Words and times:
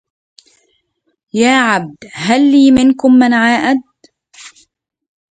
يا 1.33 1.55
عبد 1.57 1.97
هل 2.13 2.51
لي 2.51 2.71
منكم 2.71 3.11
من 3.13 3.33
عائد 3.33 3.77